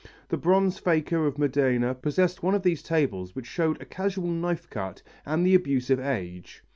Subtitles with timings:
[0.29, 4.67] The bronze faker of Modena possessed one of these tables which showed a casual knife
[4.67, 6.63] cut and the abuse of age.